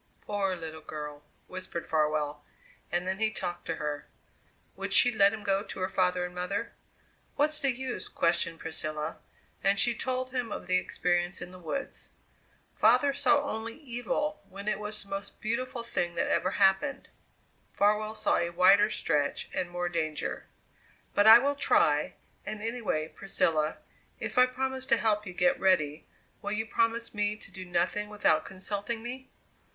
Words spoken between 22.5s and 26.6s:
anyway, Priscilla, if I promise to help you get ready, will